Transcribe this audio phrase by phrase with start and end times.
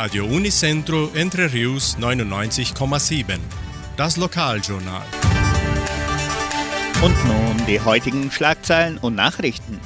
[0.00, 3.36] Radio Unicentro Entre Rius 99,7.
[3.96, 5.02] Das Lokaljournal.
[7.02, 9.80] Und nun die heutigen Schlagzeilen und Nachrichten.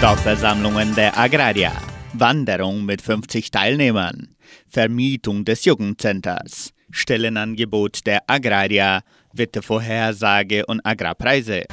[0.00, 1.72] Dorfversammlungen der Agraria.
[2.14, 4.34] Wanderung mit 50 Teilnehmern.
[4.70, 6.72] Vermietung des Jugendcenters.
[6.90, 9.02] Stellenangebot der Agraria.
[9.34, 11.64] Wettervorhersage und Agrarpreise.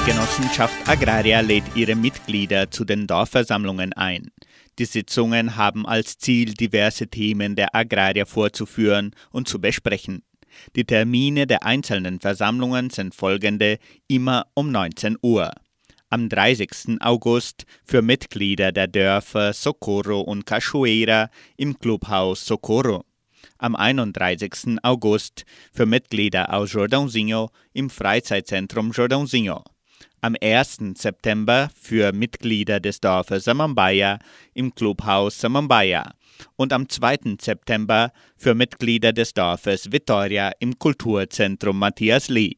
[0.00, 4.30] Die Genossenschaft Agraria lädt ihre Mitglieder zu den Dorfversammlungen ein.
[4.78, 10.22] Die Sitzungen haben als Ziel, diverse Themen der Agraria vorzuführen und zu besprechen.
[10.74, 13.78] Die Termine der einzelnen Versammlungen sind folgende,
[14.08, 15.50] immer um 19 Uhr.
[16.08, 16.96] Am 30.
[17.00, 21.28] August für Mitglieder der Dörfer Socorro und Cachoeira
[21.58, 23.04] im Clubhaus Socorro.
[23.58, 24.78] Am 31.
[24.82, 29.62] August für Mitglieder aus Jordãozinho im Freizeitzentrum Jordãozinho
[30.20, 30.78] am 1.
[30.94, 34.18] September für Mitglieder des Dorfes Samambaya
[34.54, 36.12] im Clubhaus Samambaya
[36.56, 37.36] und am 2.
[37.40, 42.56] September für Mitglieder des Dorfes Vitoria im Kulturzentrum Matthias Lee.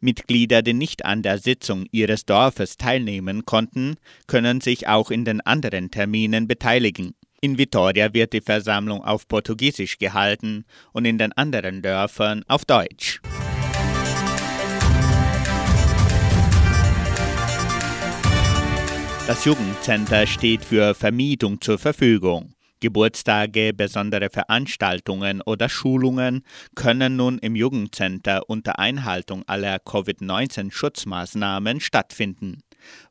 [0.00, 5.40] Mitglieder, die nicht an der Sitzung ihres Dorfes teilnehmen konnten, können sich auch in den
[5.40, 7.14] anderen Terminen beteiligen.
[7.40, 13.20] In Vitoria wird die Versammlung auf Portugiesisch gehalten und in den anderen Dörfern auf Deutsch.
[19.26, 22.52] Das Jugendcenter steht für Vermietung zur Verfügung.
[22.80, 26.42] Geburtstage, besondere Veranstaltungen oder Schulungen
[26.74, 32.58] können nun im Jugendcenter unter Einhaltung aller Covid-19-Schutzmaßnahmen stattfinden.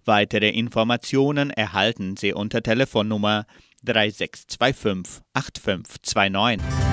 [0.06, 3.48] Weitere Informationen erhalten Sie unter Telefonnummer
[3.82, 6.93] 3625 8529.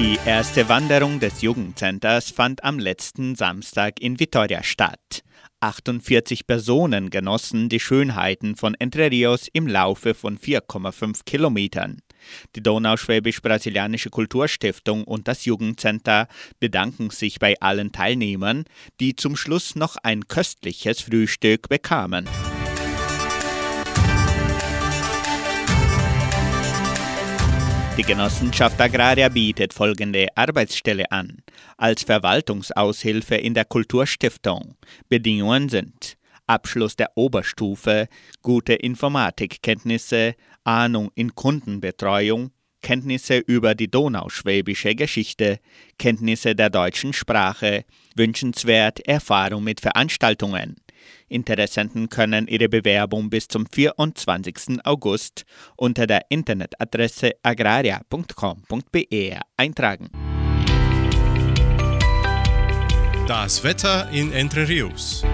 [0.00, 5.22] Die erste Wanderung des Jugendcenters fand am letzten Samstag in Vitoria statt.
[5.60, 12.00] 48 Personen genossen die Schönheiten von Entre Rios im Laufe von 4,5 Kilometern.
[12.56, 16.28] Die Donauschwäbisch-Brasilianische Kulturstiftung und das Jugendcenter
[16.60, 18.64] bedanken sich bei allen Teilnehmern,
[19.00, 22.26] die zum Schluss noch ein köstliches Frühstück bekamen.
[28.00, 31.42] Die Genossenschaft Agraria bietet folgende Arbeitsstelle an.
[31.76, 34.74] Als Verwaltungsaushilfe in der Kulturstiftung.
[35.10, 36.16] Bedingungen sind
[36.46, 38.08] Abschluss der Oberstufe,
[38.40, 40.34] gute Informatikkenntnisse,
[40.64, 45.60] Ahnung in Kundenbetreuung, Kenntnisse über die donauschwäbische Geschichte,
[45.98, 47.84] Kenntnisse der deutschen Sprache,
[48.16, 50.76] wünschenswert Erfahrung mit Veranstaltungen,
[51.28, 54.84] Interessenten können ihre Bewerbung bis zum 24.
[54.84, 55.44] August
[55.76, 60.10] unter der Internetadresse agraria.com.br eintragen.
[63.26, 65.24] Das Wetter in Entre Rios.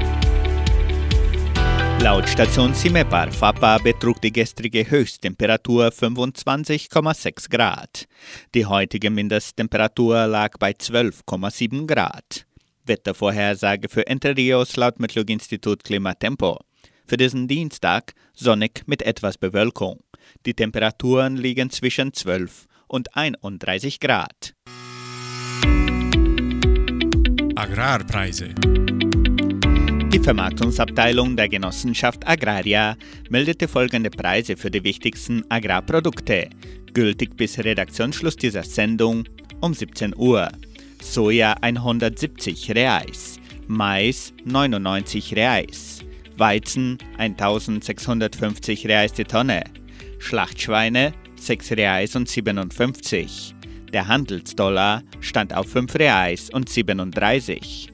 [2.00, 8.06] Laut Station Cimepar Fapa betrug die gestrige Höchsttemperatur 25,6 Grad.
[8.54, 12.46] Die heutige Mindesttemperatur lag bei 12,7 Grad.
[12.88, 16.60] Wettervorhersage für Entre Rios laut Metlog-Institut Klimatempo.
[17.06, 20.00] Für diesen Dienstag sonnig mit etwas Bewölkung.
[20.44, 24.54] Die Temperaturen liegen zwischen 12 und 31 Grad.
[27.54, 28.54] Agrarpreise.
[30.12, 32.96] Die Vermarktungsabteilung der Genossenschaft Agraria
[33.28, 36.48] meldete folgende Preise für die wichtigsten Agrarprodukte,
[36.92, 39.24] gültig bis Redaktionsschluss dieser Sendung
[39.60, 40.50] um 17 Uhr.
[41.00, 46.04] Soja 170 Reais, Mais 99 Reais,
[46.36, 49.64] Weizen 1650 Reais die Tonne,
[50.18, 53.54] Schlachtschweine 6 Reais und 57.
[53.92, 57.92] Der Handelsdollar stand auf 5 Reais und 37.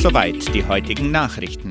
[0.00, 1.69] Soweit die heutigen Nachrichten.